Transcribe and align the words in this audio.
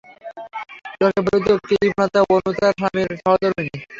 লোকে 0.99 1.19
বলিত, 1.25 1.47
কৃপণতায় 1.67 2.25
অনু 2.33 2.51
তার 2.59 2.73
স্বামীর 2.77 3.09
সহধর্মিণী। 3.21 3.75